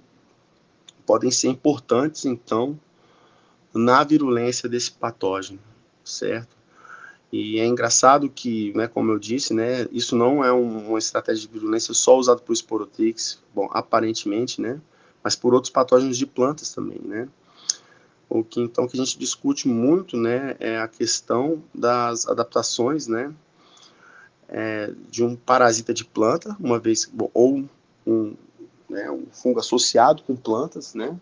podem 1.06 1.30
ser 1.30 1.50
importantes, 1.50 2.26
então, 2.26 2.80
na 3.80 4.04
virulência 4.04 4.70
desse 4.70 4.92
patógeno, 4.92 5.60
certo? 6.04 6.56
E 7.32 7.60
é 7.60 7.66
engraçado 7.66 8.30
que, 8.30 8.72
né, 8.76 8.88
como 8.88 9.12
eu 9.12 9.20
disse, 9.20 9.54
né, 9.54 9.88
isso 9.92 10.16
não 10.16 10.44
é 10.44 10.54
um, 10.54 10.90
uma 10.90 11.00
estratégia 11.00 11.48
de 11.48 11.54
virulência 11.54 11.94
só 11.94 12.18
usada 12.18 12.40
por 12.40 12.56
Sporotrix, 12.56 13.40
bom, 13.54 13.68
aparentemente, 13.72 14.62
né, 14.62 14.80
mas 15.24 15.36
por 15.36 15.54
outros 15.54 15.72
patógenos 15.72 16.18
de 16.18 16.26
plantas 16.26 16.74
também, 16.74 17.00
né. 17.04 17.28
O 18.30 18.44
que 18.44 18.62
então 18.62 18.88
que 18.88 19.00
a 19.00 19.04
gente 19.04 19.20
discute 19.20 19.68
muito, 19.68 20.16
né, 20.16 20.56
é 20.60 20.80
a 20.80 20.88
questão 20.88 21.62
das 21.74 22.28
adaptações, 22.28 23.08
né, 23.08 23.34
é, 24.48 24.94
de 25.10 25.24
um 25.24 25.36
parasita 25.36 25.94
de 25.94 26.06
planta, 26.06 26.56
uma 26.60 26.80
vez 26.80 27.06
bom, 27.12 27.30
ou 27.34 27.66
um, 28.06 28.34
né, 28.90 29.10
um 29.12 29.26
fungo 29.32 29.60
associado 29.60 30.24
com 30.24 30.36
plantas, 30.36 30.94
né, 30.94 31.20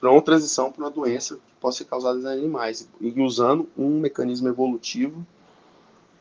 para 0.00 0.10
uma 0.10 0.22
transição 0.22 0.70
para 0.70 0.84
uma 0.84 0.90
doença 0.90 1.38
possa 1.60 1.78
ser 1.78 1.84
causada 1.84 2.18
em 2.18 2.38
animais, 2.38 2.88
e 3.00 3.20
usando 3.20 3.68
um 3.76 3.98
mecanismo 3.98 4.48
evolutivo 4.48 5.26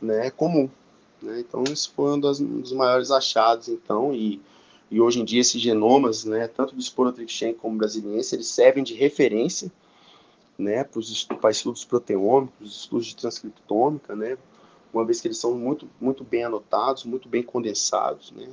né, 0.01 0.29
comum. 0.31 0.69
Né? 1.21 1.39
Então, 1.39 1.63
isso 1.63 1.91
foi 1.95 2.13
um 2.13 2.19
dos, 2.19 2.39
um 2.39 2.61
dos, 2.61 2.71
maiores 2.71 3.11
achados, 3.11 3.67
então, 3.67 4.13
e, 4.13 4.41
e 4.89 5.01
hoje 5.01 5.19
em 5.19 5.25
dia 5.25 5.41
esses 5.41 5.61
genomas, 5.61 6.25
né, 6.25 6.47
tanto 6.47 6.75
do 6.75 6.81
Sporotrichien 6.81 7.53
como 7.53 7.77
brasiliense, 7.77 8.35
eles 8.35 8.47
servem 8.47 8.83
de 8.83 8.93
referência 8.93 9.71
né, 10.57 10.83
para 10.83 10.99
os 10.99 11.09
estudos 11.09 11.83
proteômicos, 11.83 12.81
estudos 12.81 13.07
de 13.07 13.15
transcriptômica, 13.15 14.15
né, 14.15 14.37
uma 14.93 15.03
vez 15.03 15.19
que 15.19 15.27
eles 15.27 15.37
são 15.37 15.53
muito, 15.53 15.89
muito 15.99 16.23
bem 16.23 16.43
anotados, 16.43 17.03
muito 17.03 17.27
bem 17.27 17.43
condensados, 17.43 18.31
né, 18.31 18.47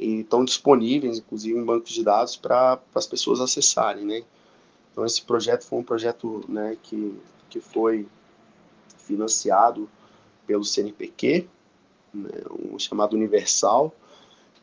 e 0.00 0.20
estão 0.20 0.44
disponíveis, 0.44 1.18
inclusive, 1.18 1.58
em 1.58 1.64
bancos 1.64 1.92
de 1.92 2.02
dados 2.02 2.34
para 2.34 2.80
as 2.94 3.06
pessoas 3.06 3.38
acessarem, 3.40 4.04
né. 4.04 4.24
Então 4.90 5.04
esse 5.04 5.22
projeto 5.22 5.64
foi 5.64 5.78
um 5.78 5.84
projeto 5.84 6.44
né, 6.48 6.76
que, 6.82 7.14
que 7.48 7.60
foi 7.60 8.08
financiado 8.98 9.88
pelo 10.46 10.64
CNPq, 10.64 11.46
né, 12.12 12.30
um 12.72 12.78
chamado 12.78 13.14
Universal, 13.14 13.94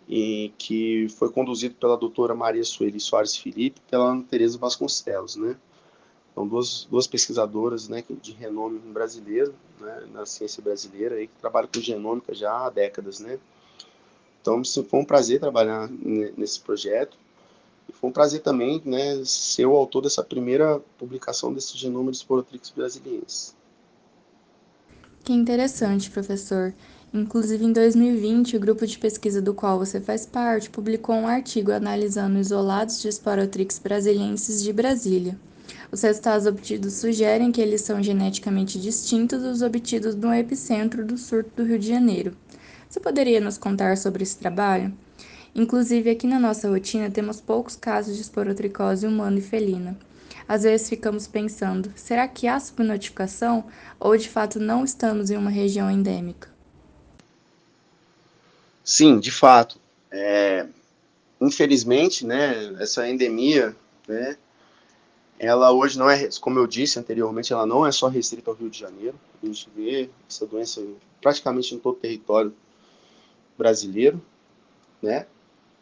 e 0.10 0.51
que 0.58 1.08
foi 1.10 1.29
conduzido 1.29 1.75
pela 1.75 1.98
doutora 1.98 2.34
Maria 2.34 2.63
Sueli 2.63 3.00
Soares 3.00 3.36
Felipe 3.36 3.79
e 3.79 3.91
pela 3.91 4.12
Ana 4.12 4.24
Tereza 4.24 4.58
Vasconcelos, 4.58 5.36
né? 5.36 5.56
Então, 6.32 6.48
duas, 6.48 6.88
duas 6.89 7.08
pesquisadoras 7.08 7.89
né, 7.89 8.03
de 8.22 8.32
renome 8.32 8.79
brasileiro, 8.79 9.53
né, 9.79 10.08
na 10.13 10.25
ciência 10.25 10.63
brasileira, 10.63 11.15
aí, 11.15 11.27
que 11.27 11.34
trabalham 11.41 11.67
com 11.74 11.82
genômica 11.82 12.34
já 12.34 12.65
há 12.65 12.70
décadas, 12.70 13.20
né? 13.20 13.39
Então, 14.47 14.63
foi 14.63 14.99
um 15.01 15.03
prazer 15.03 15.41
trabalhar 15.41 15.89
nesse 16.37 16.61
projeto. 16.61 17.17
E 17.89 17.91
foi 17.91 18.09
um 18.09 18.13
prazer 18.13 18.41
também 18.41 18.81
né, 18.85 19.21
ser 19.25 19.65
o 19.65 19.75
autor 19.75 20.03
dessa 20.03 20.23
primeira 20.23 20.79
publicação 20.97 21.53
desse 21.53 21.77
genoma 21.77 22.11
de 22.11 22.17
Sporotrix 22.17 22.69
brasiliensis. 22.69 23.53
Que 25.25 25.33
interessante, 25.33 26.09
professor. 26.09 26.73
Inclusive, 27.13 27.65
em 27.65 27.73
2020, 27.73 28.55
o 28.55 28.59
grupo 28.59 28.87
de 28.87 28.97
pesquisa 28.97 29.41
do 29.41 29.53
qual 29.53 29.79
você 29.79 29.99
faz 29.99 30.25
parte 30.25 30.69
publicou 30.69 31.15
um 31.15 31.27
artigo 31.27 31.73
analisando 31.73 32.39
isolados 32.39 33.01
de 33.01 33.09
Sporotrix 33.09 33.79
brasiliensis 33.79 34.63
de 34.63 34.71
Brasília. 34.71 35.37
Os 35.91 36.01
resultados 36.01 36.47
obtidos 36.47 36.93
sugerem 36.93 37.51
que 37.51 37.61
eles 37.61 37.81
são 37.81 38.01
geneticamente 38.01 38.79
distintos 38.79 39.41
dos 39.41 39.61
obtidos 39.61 40.15
no 40.15 40.33
epicentro 40.33 41.05
do 41.05 41.17
surto 41.17 41.49
do 41.57 41.63
Rio 41.63 41.79
de 41.79 41.87
Janeiro. 41.87 42.33
Você 42.89 43.00
poderia 43.00 43.41
nos 43.41 43.58
contar 43.58 43.98
sobre 43.98 44.24
esse 44.24 44.38
trabalho? 44.38 44.94
Inclusive, 45.53 46.10
aqui 46.10 46.25
na 46.25 46.39
nossa 46.39 46.70
rotina 46.70 47.10
temos 47.10 47.41
poucos 47.41 47.75
casos 47.75 48.15
de 48.15 48.22
esporotricose 48.22 49.06
humana 49.06 49.39
e 49.39 49.41
felina. 49.41 49.98
Às 50.48 50.63
vezes 50.63 50.88
ficamos 50.88 51.27
pensando, 51.27 51.91
será 51.96 52.27
que 52.27 52.48
há 52.48 52.58
subnotificação 52.60 53.65
ou 54.00 54.15
de 54.15 54.29
fato 54.29 54.60
não 54.60 54.86
estamos 54.86 55.29
em 55.29 55.36
uma 55.36 55.50
região 55.50 55.91
endêmica? 55.91 56.50
Sim, 58.84 59.20
de 59.20 59.32
fato. 59.32 59.77
É, 60.10 60.65
infelizmente, 61.41 62.25
né, 62.25 62.74
essa 62.79 63.10
endemia, 63.10 63.75
né, 64.08 64.38
ela 65.38 65.74
hoje 65.74 66.00
não 66.00 66.10
é, 66.10 66.29
como 66.39 66.58
eu 66.58 66.65
disse 66.65 66.98
anteriormente, 66.98 67.51
ela 67.51 67.65
não 67.65 67.86
é 67.86 67.91
só 67.91 68.08
restrita 68.08 68.50
ao 68.50 68.56
Rio 68.56 68.70
de 68.70 68.79
Janeiro. 68.79 69.20
A 69.44 69.46
gente 69.46 69.70
vê 69.75 70.10
essa 70.29 70.46
doença 70.46 70.82
praticamente 71.22 71.75
em 71.75 71.79
todo 71.79 71.96
o 71.96 72.00
território 72.00 72.53
brasileiro, 73.57 74.21
né? 75.01 75.25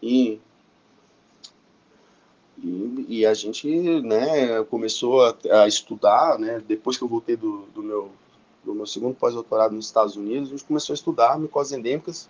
E, 0.01 0.39
e, 2.57 3.05
e, 3.09 3.25
a 3.25 3.33
gente 3.33 3.67
né, 4.01 4.63
começou 4.65 5.25
a, 5.25 5.35
a, 5.63 5.67
estudar, 5.67 6.39
né, 6.39 6.61
depois 6.65 6.97
que 6.97 7.03
eu 7.03 7.07
voltei 7.07 7.35
do, 7.35 7.65
do 7.73 7.83
meu, 7.83 8.11
do 8.63 8.73
meu 8.73 8.85
segundo 8.85 9.15
pós-doutorado 9.15 9.75
nos 9.75 9.85
Estados 9.85 10.15
Unidos, 10.15 10.49
a 10.49 10.51
gente 10.51 10.63
começou 10.63 10.93
a 10.93 10.95
estudar 10.95 11.39
micoses 11.39 11.73
endêmicas 11.73 12.29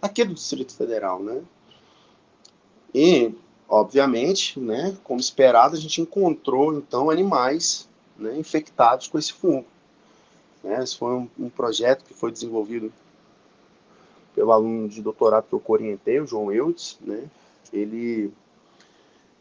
aqui 0.00 0.24
do 0.24 0.34
Distrito 0.34 0.74
Federal, 0.74 1.22
né? 1.22 1.42
E, 2.94 3.34
obviamente, 3.68 4.58
né, 4.58 4.96
como 5.04 5.20
esperado, 5.20 5.76
a 5.76 5.80
gente 5.80 6.00
encontrou, 6.00 6.74
então, 6.74 7.10
animais 7.10 7.88
né, 8.16 8.36
infectados 8.38 9.08
com 9.08 9.18
esse 9.18 9.32
fungo. 9.32 9.66
Né? 10.62 10.82
Esse 10.82 10.96
foi 10.96 11.12
um, 11.14 11.28
um 11.38 11.48
projeto 11.48 12.04
que 12.04 12.14
foi 12.14 12.30
desenvolvido 12.32 12.92
pelo 14.40 14.52
aluno 14.52 14.88
de 14.88 15.02
doutorado 15.02 15.44
que 15.46 15.52
eu 15.52 15.62
orientei, 15.68 16.18
o 16.18 16.26
João 16.26 16.50
Eudes, 16.50 16.96
né? 17.02 17.28
Ele, 17.70 18.32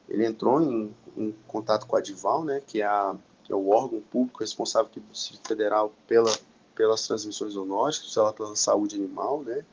ele 0.10 0.25
entrou 0.25 0.62
em, 0.62 0.94
em 1.15 1.34
contato 1.48 1.88
com 1.88 1.96
a 1.96 2.01
Dival, 2.01 2.44
né? 2.44 2.62
Que 2.68 2.82
é, 2.82 2.86
a, 2.86 3.15
que 3.46 3.53
é 3.53 3.56
o 3.56 3.70
órgão 3.70 4.01
público 4.01 4.41
responsável 4.41 4.89
aqui 4.91 5.00
do 5.00 5.10
Distrito 5.10 5.48
Federal 5.48 5.94
pela, 6.06 6.29
pelas 6.75 7.08
transmissões 7.08 7.53
zoonóticas, 7.53 8.13
pela 8.36 8.58
saúde 8.58 8.98
animal, 8.98 9.41
né? 9.41 9.63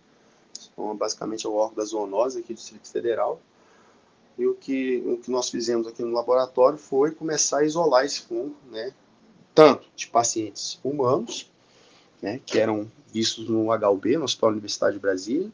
Então, 0.73 0.97
basicamente 0.97 1.45
é 1.45 1.49
o 1.51 1.55
órgão 1.55 1.79
da 1.79 1.85
zoonose 1.85 2.39
aqui 2.39 2.55
do 2.55 2.59
Distrito 2.59 2.89
Federal. 2.89 3.41
E 4.39 4.47
o 4.47 4.55
que, 4.55 5.03
o 5.09 5.17
que 5.17 5.29
nós 5.29 5.51
fizemos 5.51 5.89
aqui 5.89 6.05
no 6.05 6.13
laboratório 6.13 6.79
foi 6.79 7.11
começar 7.11 7.59
a 7.59 7.65
isolar 7.65 8.05
esse 8.05 8.21
fungo, 8.21 8.55
né? 8.71 8.95
Tanto 9.53 9.89
de 9.97 10.07
pacientes 10.07 10.79
humanos, 10.85 11.51
né, 12.23 12.41
que 12.47 12.61
eram 12.61 12.89
vistos 13.17 13.49
no 13.49 13.73
HUB, 13.73 14.17
no 14.17 14.25
Hospital 14.25 14.51
Universidade 14.51 14.97
de 14.97 15.01
Brasília, 15.01 15.51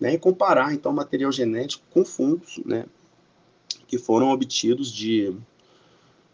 né, 0.00 0.14
e 0.14 0.18
comparar 0.18 0.72
então 0.72 0.90
material 0.90 1.30
genético 1.30 1.84
com 1.90 2.02
fungos, 2.02 2.60
né, 2.64 2.86
que 3.86 3.98
foram 3.98 4.30
obtidos 4.30 4.90
de, 4.90 5.34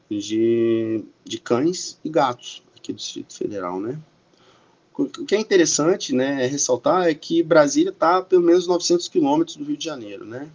de, 0.08 1.04
de 1.24 1.38
cães 1.38 1.98
e 2.04 2.08
gatos 2.08 2.62
aqui 2.76 2.92
do 2.92 2.98
Distrito 2.98 3.34
Federal, 3.34 3.80
né? 3.80 3.98
O 4.96 5.06
que 5.06 5.34
é 5.34 5.38
interessante, 5.38 6.12
né, 6.12 6.44
é 6.44 6.46
ressaltar 6.46 7.08
é 7.08 7.14
que 7.14 7.42
Brasília 7.42 7.90
está 7.90 8.18
a 8.18 8.22
pelo 8.22 8.42
menos 8.42 8.66
900 8.66 9.06
quilômetros 9.08 9.56
do 9.56 9.64
Rio 9.64 9.76
de 9.76 9.84
Janeiro, 9.84 10.24
né? 10.24 10.48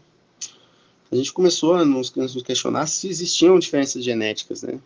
A 1.11 1.15
gente 1.15 1.31
começou 1.31 1.75
a 1.75 1.85
nos, 1.85 2.13
nos 2.13 2.41
questionar 2.41 2.87
se 2.87 3.07
existiam 3.07 3.59
diferenças 3.59 4.03
genéticas, 4.03 4.63
né? 4.63 4.79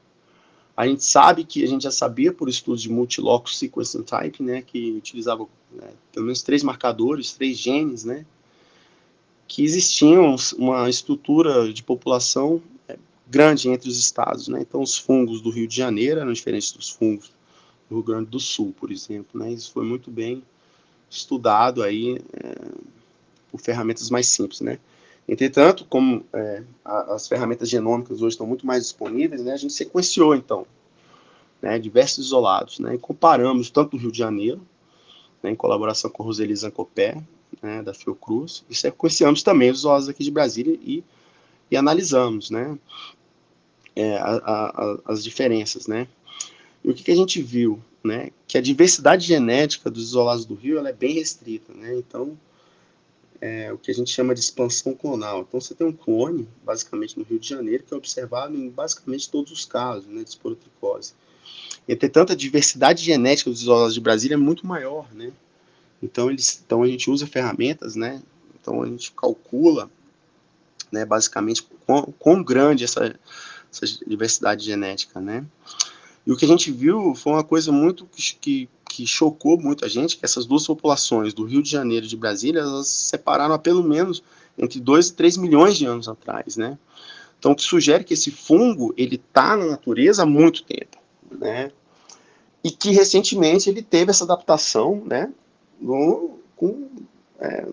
A 0.77 0.88
gente 0.88 1.03
sabe 1.03 1.43
que 1.43 1.63
a 1.63 1.67
gente 1.67 1.81
já 1.81 1.91
sabia 1.91 2.31
por 2.31 2.48
estudos 2.48 2.84
de 2.84 2.89
multilocus 2.89 3.57
sequencing 3.57 4.03
type, 4.03 4.43
né, 4.43 4.62
que 4.62 4.91
utilizava 4.91 5.48
né, 5.72 5.89
pelo 6.13 6.27
menos 6.27 6.43
três 6.43 6.62
marcadores, 6.62 7.34
três 7.34 7.57
genes, 7.57 8.03
né, 8.03 8.24
que 9.48 9.63
existiam 9.63 10.36
uma 10.55 10.88
estrutura 10.88 11.74
de 11.74 11.81
população 11.81 12.62
é, 12.88 12.96
grande 13.25 13.69
entre 13.69 13.89
os 13.89 13.98
estados, 13.98 14.48
né? 14.50 14.60
Então 14.62 14.81
os 14.81 14.98
fungos 14.98 15.41
do 15.41 15.50
Rio 15.50 15.67
de 15.67 15.75
Janeiro 15.75 16.19
eram 16.19 16.34
diferentes 16.34 16.72
dos 16.74 16.89
fungos 16.89 17.31
do 17.89 17.96
Rio 17.96 18.03
Grande 18.03 18.29
do 18.29 18.39
Sul, 18.39 18.75
por 18.77 18.91
exemplo, 18.91 19.39
né? 19.39 19.51
Isso 19.53 19.72
foi 19.72 19.86
muito 19.86 20.12
bem 20.12 20.43
estudado 21.10 21.81
aí 21.81 22.19
é, 22.34 22.55
por 23.50 23.62
ferramentas 23.62 24.10
mais 24.10 24.27
simples, 24.27 24.60
né? 24.60 24.79
Entretanto, 25.27 25.86
como 25.89 26.25
é, 26.31 26.63
as 26.86 27.27
ferramentas 27.27 27.69
genômicas 27.69 28.22
hoje 28.22 28.36
estão 28.36 28.48
muito 28.48 28.65
mais 28.65 28.84
disponíveis, 28.84 29.43
né, 29.43 29.51
a 29.51 29.57
gente 29.57 29.74
sequenciou, 29.74 30.34
então, 30.34 30.65
né, 31.62 31.77
diversos 31.77 32.27
isolados, 32.27 32.79
né, 32.79 32.96
e 32.96 32.98
comparamos 32.98 33.69
tanto 33.69 33.96
o 33.96 34.00
Rio 34.00 34.12
de 34.12 34.17
Janeiro, 34.17 34.62
né, 35.43 35.51
em 35.51 35.55
colaboração 35.55 36.10
com 36.10 36.24
Roseli 36.24 36.55
Zancopé, 36.55 37.22
né, 37.62 37.84
da 37.84 37.93
Fiocruz, 37.93 38.63
e 38.69 38.75
sequenciamos 38.75 39.43
também 39.43 39.69
os 39.69 39.79
isolados 39.79 40.07
aqui 40.07 40.24
de 40.24 40.31
Brasília 40.31 40.79
e, 40.81 41.03
e 41.69 41.75
analisamos, 41.75 42.50
né, 42.50 42.77
é, 43.98 44.15
a, 44.17 44.38
a, 44.46 45.00
as 45.07 45.22
diferenças, 45.22 45.88
né. 45.88 46.07
E 46.86 46.89
o 46.89 46.93
que, 46.93 47.03
que 47.03 47.12
a 47.12 47.15
gente 47.15 47.41
viu, 47.41 47.81
né, 48.01 48.29
que 48.48 48.57
a 48.57 48.62
diversidade 48.62 49.27
genética 49.27 49.91
dos 49.91 50.05
isolados 50.05 50.46
do 50.46 50.55
Rio, 50.55 50.77
ela 50.77 50.88
é 50.88 50.93
bem 50.93 51.15
restrita, 51.15 51.74
né, 51.74 51.98
então 51.98 52.38
é, 53.39 53.72
o 53.72 53.77
que 53.77 53.91
a 53.91 53.94
gente 53.94 54.12
chama 54.12 54.34
de 54.34 54.39
expansão 54.39 54.94
clonal. 54.94 55.41
Então, 55.41 55.60
você 55.60 55.74
tem 55.74 55.86
um 55.86 55.94
clone, 55.94 56.48
basicamente, 56.63 57.17
no 57.17 57.24
Rio 57.24 57.39
de 57.39 57.48
Janeiro, 57.48 57.84
que 57.84 57.94
é 57.94 57.98
observado 57.98 58.56
em 58.56 58.70
basicamente 58.70 59.29
todos 59.29 59.51
os 59.51 59.65
casos 59.65 60.06
né, 60.08 60.24
de 60.24 60.29
esporotricose. 60.29 61.13
Entretanto, 61.88 62.34
a 62.34 62.36
diversidade 62.36 63.03
genética 63.03 63.50
dos 63.50 63.62
isolados 63.62 63.94
de 63.94 64.01
Brasília 64.01 64.36
é 64.36 64.38
muito 64.38 64.65
maior, 64.67 65.08
né? 65.13 65.32
Então, 66.01 66.29
eles, 66.29 66.62
então 66.65 66.84
a 66.84 66.88
gente 66.88 67.10
usa 67.10 67.25
ferramentas, 67.25 67.96
né? 67.96 68.22
Então, 68.60 68.82
a 68.82 68.88
gente 68.88 69.12
calcula, 69.12 69.89
né, 70.91 71.06
basicamente, 71.06 71.65
quão, 71.86 72.13
quão 72.20 72.44
grande 72.44 72.84
essa, 72.84 73.17
essa 73.72 73.86
diversidade 74.06 74.65
genética, 74.65 75.22
né? 75.22 75.46
E 76.25 76.32
o 76.32 76.36
que 76.36 76.44
a 76.44 76.48
gente 76.48 76.72
viu 76.72 77.15
foi 77.15 77.32
uma 77.32 77.44
coisa 77.44 77.72
muito 77.72 78.06
que, 78.06 78.36
que 78.36 78.70
que 78.89 79.06
chocou 79.06 79.60
muita 79.60 79.88
gente, 79.88 80.17
que 80.17 80.25
essas 80.25 80.46
duas 80.46 80.65
populações, 80.65 81.34
do 81.34 81.44
Rio 81.44 81.62
de 81.62 81.70
Janeiro 81.70 82.06
e 82.06 82.10
de 82.10 82.17
Brasília, 82.17 82.62
elas 82.62 82.88
se 82.88 83.10
separaram 83.10 83.53
há 83.53 83.60
pelo 83.60 83.84
menos 83.84 84.24
entre 84.58 84.79
2 84.79 85.10
e 85.10 85.13
3 85.13 85.38
milhões 85.38 85.77
de 85.77 85.86
anos 85.86 86.08
atrás, 86.08 86.58
né? 86.58 86.77
Então, 87.38 87.53
que 87.53 87.62
sugere 87.62 88.03
que 88.03 88.15
esse 88.15 88.32
fungo, 88.32 88.94
ele 88.98 89.15
está 89.15 89.56
na 89.56 89.65
natureza 89.65 90.24
há 90.24 90.25
muito 90.25 90.63
tempo, 90.63 90.98
né? 91.32 91.72
E 92.63 92.72
que 92.72 92.89
recentemente 92.91 93.70
ele 93.70 93.84
teve 93.84 94.10
essa 94.10 94.24
adaptação, 94.24 95.03
né? 95.06 95.32
No, 95.79 96.39
com, 96.56 96.89
é, 97.39 97.67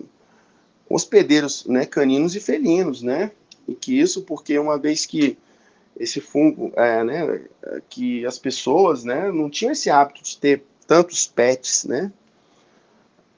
hospedeiros 0.89 1.65
né, 1.65 1.87
caninos 1.87 2.37
e 2.37 2.41
felinos, 2.41 3.03
né? 3.03 3.31
E 3.67 3.75
que 3.75 3.99
isso 3.99 4.23
porque 4.23 4.59
uma 4.59 4.79
vez 4.79 5.07
que 5.07 5.39
esse 5.97 6.21
fungo, 6.21 6.73
é, 6.77 7.03
né, 7.05 7.41
que 7.89 8.27
as 8.27 8.39
pessoas, 8.39 9.05
né, 9.05 9.31
não 9.31 9.49
tinham 9.49 9.73
esse 9.73 9.89
hábito 9.89 10.23
de 10.23 10.37
ter 10.37 10.65
tantos 10.87 11.27
pets, 11.27 11.85
né? 11.85 12.13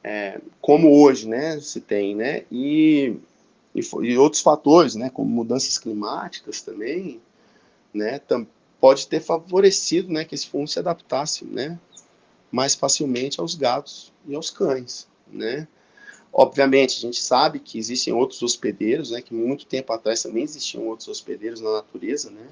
É, 0.02 0.40
como 0.60 1.02
hoje, 1.02 1.28
né? 1.28 1.58
Se 1.60 1.80
tem, 1.80 2.14
né? 2.14 2.44
E, 2.50 3.16
e, 3.74 3.80
e, 4.02 4.18
outros 4.18 4.42
fatores, 4.42 4.94
né? 4.94 5.10
Como 5.10 5.28
mudanças 5.28 5.78
climáticas 5.78 6.60
também, 6.60 7.20
né? 7.92 8.18
Tam, 8.20 8.46
pode 8.80 9.08
ter 9.08 9.20
favorecido, 9.20 10.12
né? 10.12 10.24
Que 10.24 10.34
esse 10.34 10.46
fungo 10.46 10.68
se 10.68 10.78
adaptasse, 10.78 11.44
né? 11.44 11.78
Mais 12.50 12.74
facilmente 12.74 13.40
aos 13.40 13.54
gatos 13.54 14.12
e 14.26 14.34
aos 14.34 14.50
cães, 14.50 15.08
né? 15.26 15.66
Obviamente, 16.32 16.98
a 16.98 17.00
gente 17.00 17.20
sabe 17.20 17.58
que 17.58 17.78
existem 17.78 18.12
outros 18.12 18.42
hospedeiros, 18.42 19.10
né? 19.10 19.22
Que 19.22 19.34
muito 19.34 19.66
tempo 19.66 19.92
atrás 19.92 20.22
também 20.22 20.44
existiam 20.44 20.86
outros 20.86 21.08
hospedeiros 21.08 21.60
na 21.60 21.72
natureza, 21.72 22.30
né? 22.30 22.46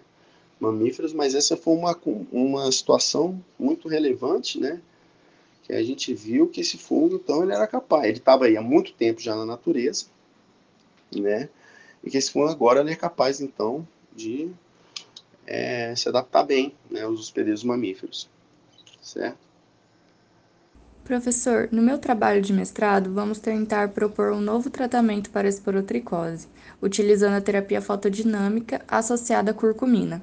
Mamíferos, 0.64 1.12
mas 1.12 1.34
essa 1.34 1.56
foi 1.56 1.74
uma, 1.74 1.98
uma 2.32 2.70
situação 2.72 3.42
muito 3.58 3.88
relevante, 3.88 4.58
né? 4.58 4.80
Que 5.62 5.72
a 5.72 5.82
gente 5.82 6.12
viu 6.12 6.48
que 6.48 6.60
esse 6.60 6.76
fungo, 6.76 7.16
então, 7.16 7.42
ele 7.42 7.52
era 7.52 7.66
capaz, 7.66 8.04
ele 8.04 8.18
estava 8.18 8.46
aí 8.46 8.56
há 8.56 8.62
muito 8.62 8.92
tempo 8.92 9.20
já 9.20 9.34
na 9.34 9.46
natureza, 9.46 10.06
né? 11.14 11.48
E 12.02 12.10
que 12.10 12.18
esse 12.18 12.30
fungo 12.30 12.48
agora 12.48 12.80
ele 12.80 12.92
é 12.92 12.96
capaz, 12.96 13.40
então, 13.40 13.86
de 14.14 14.50
é, 15.46 15.94
se 15.94 16.08
adaptar 16.08 16.44
bem, 16.44 16.74
né, 16.90 17.02
aos 17.02 17.20
hospedeiros 17.20 17.64
mamíferos, 17.64 18.28
certo? 19.02 19.44
Professor, 21.04 21.68
no 21.70 21.82
meu 21.82 21.98
trabalho 21.98 22.40
de 22.40 22.50
mestrado, 22.50 23.12
vamos 23.12 23.38
tentar 23.38 23.90
propor 23.90 24.32
um 24.32 24.40
novo 24.40 24.70
tratamento 24.70 25.28
para 25.28 25.46
a 25.46 25.50
esporotricose, 25.50 26.48
utilizando 26.80 27.34
a 27.34 27.42
terapia 27.42 27.82
fotodinâmica 27.82 28.80
associada 28.88 29.50
à 29.50 29.54
curcumina. 29.54 30.22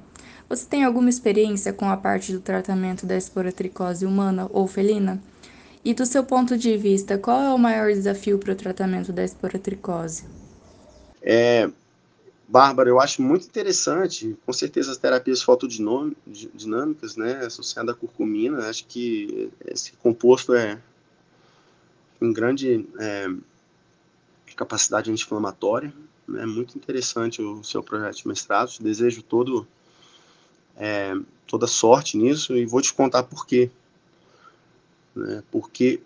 Você 0.52 0.66
tem 0.66 0.84
alguma 0.84 1.08
experiência 1.08 1.72
com 1.72 1.88
a 1.88 1.96
parte 1.96 2.30
do 2.30 2.38
tratamento 2.38 3.06
da 3.06 3.16
esporotricose 3.16 4.04
humana 4.04 4.50
ou 4.52 4.66
felina? 4.66 5.18
E 5.82 5.94
do 5.94 6.04
seu 6.04 6.22
ponto 6.22 6.58
de 6.58 6.76
vista, 6.76 7.16
qual 7.16 7.40
é 7.40 7.48
o 7.48 7.56
maior 7.56 7.90
desafio 7.90 8.38
para 8.38 8.52
o 8.52 8.54
tratamento 8.54 9.14
da 9.14 9.24
esporotricose? 9.24 10.26
É, 11.22 11.70
Bárbara, 12.46 12.90
eu 12.90 13.00
acho 13.00 13.22
muito 13.22 13.46
interessante, 13.46 14.36
com 14.44 14.52
certeza 14.52 14.90
as 14.90 14.98
terapias 14.98 15.40
fotodinâmicas, 15.40 17.16
né, 17.16 17.46
associadas 17.46 17.94
à 17.94 17.98
curcumina, 17.98 18.68
acho 18.68 18.84
que 18.84 19.50
esse 19.64 19.92
composto 20.02 20.52
é 20.52 20.78
em 22.20 22.30
grande 22.30 22.86
é, 23.00 23.26
capacidade 24.54 25.10
anti-inflamatória, 25.10 25.94
né, 26.28 26.44
muito 26.44 26.76
interessante 26.76 27.40
o 27.40 27.64
seu 27.64 27.82
projeto 27.82 28.16
de 28.16 28.28
mestrado, 28.28 28.70
desejo 28.82 29.22
todo 29.22 29.66
é, 30.76 31.14
toda 31.46 31.66
sorte 31.66 32.16
nisso 32.16 32.56
e 32.56 32.66
vou 32.66 32.80
te 32.80 32.92
contar 32.92 33.22
por 33.24 33.46
quê. 33.46 33.70
Né? 35.14 35.42
Porque 35.50 36.00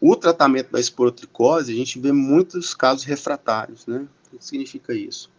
o 0.00 0.14
tratamento 0.14 0.70
da 0.70 0.80
esporotricose, 0.80 1.72
a 1.72 1.76
gente 1.76 1.98
vê 1.98 2.12
muitos 2.12 2.74
casos 2.74 3.04
refratários. 3.04 3.86
Né? 3.86 4.06
O 4.32 4.36
que 4.36 4.44
significa 4.44 4.94
isso? 4.94 5.30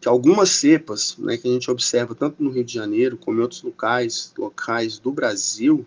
Que 0.00 0.08
algumas 0.08 0.50
cepas 0.50 1.16
né, 1.16 1.36
que 1.36 1.48
a 1.48 1.52
gente 1.52 1.70
observa 1.70 2.14
tanto 2.14 2.42
no 2.42 2.50
Rio 2.50 2.64
de 2.64 2.74
Janeiro 2.74 3.16
como 3.16 3.38
em 3.38 3.42
outros 3.42 3.62
locais, 3.62 4.32
locais 4.36 4.98
do 4.98 5.10
Brasil, 5.10 5.86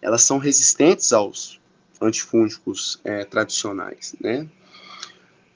elas 0.00 0.22
são 0.22 0.38
resistentes 0.38 1.12
aos 1.12 1.60
antifúngicos 2.00 3.00
é, 3.04 3.24
tradicionais, 3.24 4.14
né? 4.20 4.48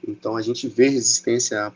Então 0.06 0.36
a 0.36 0.42
gente 0.42 0.66
vê 0.66 0.88
resistência 0.88 1.66
a 1.66 1.72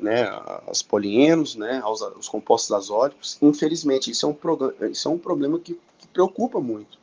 né, 0.00 0.28
aos 0.66 0.82
polienos, 0.82 1.54
né, 1.54 1.80
aos, 1.82 2.00
aos, 2.00 2.28
compostos 2.28 2.72
azólicos. 2.72 3.38
Infelizmente, 3.42 4.10
isso 4.10 4.26
é 4.26 4.28
um, 4.28 4.90
isso 4.90 5.08
é 5.08 5.10
um 5.10 5.18
problema 5.18 5.58
que, 5.58 5.78
que 5.98 6.08
preocupa 6.08 6.60
muito. 6.60 6.98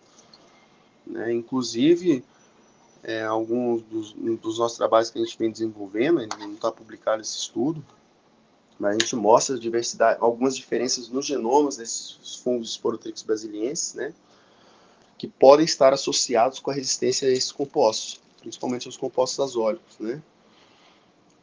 Né? 1.05 1.33
Inclusive, 1.33 2.23
é, 3.03 3.23
alguns 3.23 3.81
dos, 3.83 4.13
dos, 4.13 4.59
nossos 4.59 4.77
trabalhos 4.77 5.09
que 5.09 5.19
a 5.19 5.23
gente 5.23 5.37
vem 5.37 5.51
desenvolvendo, 5.51 6.27
não 6.37 6.53
está 6.53 6.71
publicado 6.71 7.21
esse 7.21 7.37
estudo, 7.37 7.83
mas 8.79 8.95
a 8.95 8.99
gente 8.99 9.15
mostra 9.15 9.55
a 9.55 9.59
diversidade, 9.59 10.17
algumas 10.21 10.55
diferenças 10.55 11.09
nos 11.09 11.25
genomas 11.25 11.77
desses 11.77 12.37
fungos 12.43 12.71
esporotrix 12.71 13.21
brasilienses, 13.21 13.93
né, 13.93 14.13
que 15.17 15.27
podem 15.27 15.65
estar 15.65 15.93
associados 15.93 16.59
com 16.59 16.71
a 16.71 16.73
resistência 16.73 17.27
a 17.27 17.31
esses 17.31 17.51
compostos, 17.51 18.21
principalmente 18.39 18.87
aos 18.87 18.97
compostos 18.97 19.39
azólicos, 19.39 19.99
né. 19.99 20.21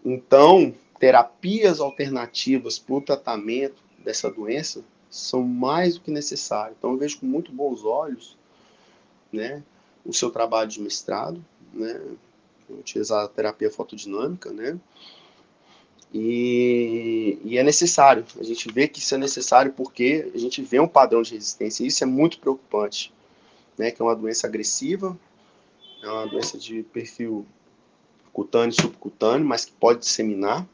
Então, 0.08 0.72
terapias 1.00 1.80
alternativas 1.80 2.78
para 2.78 2.94
o 2.94 3.00
tratamento 3.00 3.82
dessa 3.98 4.30
doença 4.30 4.84
são 5.10 5.42
mais 5.42 5.96
do 5.96 6.00
que 6.00 6.12
necessárias. 6.12 6.76
Então, 6.78 6.92
eu 6.92 6.96
vejo 6.96 7.18
com 7.18 7.26
muito 7.26 7.50
bons 7.50 7.84
olhos 7.84 8.38
né, 9.32 9.64
o 10.04 10.12
seu 10.12 10.30
trabalho 10.30 10.70
de 10.70 10.80
mestrado, 10.80 11.44
né, 11.74 12.00
utilizar 12.70 13.24
a 13.24 13.28
terapia 13.28 13.68
fotodinâmica, 13.68 14.52
né, 14.52 14.78
e, 16.14 17.40
e, 17.44 17.58
é 17.58 17.64
necessário. 17.64 18.24
A 18.38 18.44
gente 18.44 18.72
vê 18.72 18.86
que 18.86 19.00
isso 19.00 19.12
é 19.12 19.18
necessário 19.18 19.72
porque 19.72 20.30
a 20.32 20.38
gente 20.38 20.62
vê 20.62 20.78
um 20.78 20.86
padrão 20.86 21.20
de 21.20 21.34
resistência 21.34 21.82
e 21.82 21.88
isso 21.88 22.04
é 22.04 22.06
muito 22.06 22.38
preocupante, 22.38 23.12
né, 23.76 23.90
que 23.90 24.00
é 24.00 24.04
uma 24.04 24.14
doença 24.14 24.46
agressiva, 24.46 25.18
é 26.00 26.08
uma 26.08 26.28
doença 26.28 26.56
de 26.56 26.84
perfil 26.84 27.44
cutâneo 28.36 28.68
e 28.68 28.82
subcutâneo, 28.82 29.46
mas 29.46 29.64
que 29.64 29.72
pode 29.72 30.00
disseminar. 30.00 30.68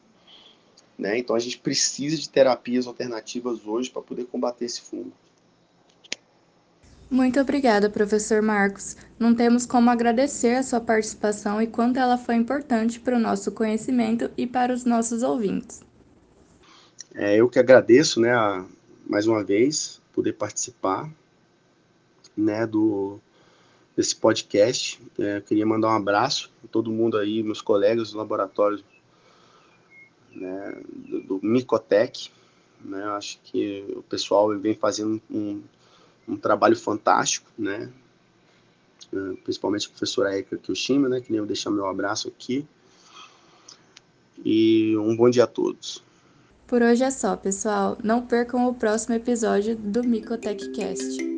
Né? 0.99 1.19
Então 1.19 1.37
a 1.37 1.39
gente 1.39 1.59
precisa 1.59 2.17
de 2.17 2.29
terapias 2.29 2.89
alternativas 2.89 3.65
hoje 3.65 3.89
para 3.89 4.03
poder 4.03 4.25
combater 4.25 4.65
esse 4.65 4.81
fungo. 4.81 5.13
Muito 7.09 7.39
obrigada, 7.39 7.89
professor 7.89 8.43
Marcos. 8.43 8.97
Não 9.17 9.33
temos 9.33 9.65
como 9.65 9.91
agradecer 9.91 10.57
a 10.57 10.63
sua 10.65 10.81
participação 10.81 11.63
e 11.63 11.69
quanto 11.69 12.01
ela 12.01 12.19
foi 12.19 12.35
importante 12.35 12.99
para 12.99 13.17
o 13.17 13.21
nosso 13.21 13.53
conhecimento 13.53 14.29
e 14.37 14.45
para 14.45 14.73
os 14.73 14.85
nossos 14.85 15.23
ouvintes. 15.23 15.83
É, 17.15 17.37
eu 17.37 17.49
que 17.49 17.61
agradeço, 17.61 18.19
né, 18.21 18.33
a, 18.33 18.65
mais 19.07 19.27
uma 19.27 19.45
vez, 19.45 20.01
poder 20.13 20.33
participar, 20.33 21.09
né, 22.37 22.67
do 22.67 23.21
desse 24.03 24.17
podcast. 24.17 25.01
É, 25.17 25.41
queria 25.41 25.65
mandar 25.65 25.89
um 25.89 25.97
abraço 25.97 26.51
a 26.65 26.67
todo 26.67 26.91
mundo 26.91 27.17
aí, 27.17 27.41
meus 27.43 27.63
colegas 27.63 28.11
do 28.11 28.19
laboratório 28.19 28.83
né, 30.35 30.77
do, 31.09 31.21
do 31.21 31.41
Micotec. 31.41 32.31
Né, 32.85 33.05
acho 33.11 33.39
que 33.45 33.85
o 33.97 34.03
pessoal 34.03 34.59
vem 34.59 34.75
fazendo 34.75 35.23
um, 35.31 35.63
um 36.29 36.37
trabalho 36.37 36.77
fantástico, 36.77 37.49
né? 37.57 37.89
É, 39.13 39.37
principalmente 39.45 39.87
a 39.87 39.91
professora 39.91 40.33
Erika 40.35 40.57
Kyoshima, 40.57 41.09
né? 41.09 41.21
Que 41.21 41.31
nem 41.31 41.39
eu 41.39 41.47
deixar 41.47 41.71
meu 41.71 41.87
abraço 41.87 42.27
aqui. 42.27 42.67
E 44.45 44.97
um 44.97 45.15
bom 45.15 45.31
dia 45.31 45.45
a 45.45 45.47
todos. 45.47 46.03
Por 46.67 46.83
hoje 46.83 47.05
é 47.05 47.11
só, 47.11 47.37
pessoal. 47.37 47.97
Não 48.03 48.27
percam 48.27 48.67
o 48.67 48.75
próximo 48.75 49.15
episódio 49.15 49.77
do 49.77 50.03
Micotech 50.03 50.73
Cast. 50.73 51.32